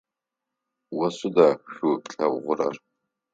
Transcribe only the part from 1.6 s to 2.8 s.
шӏу плъэгъурэр?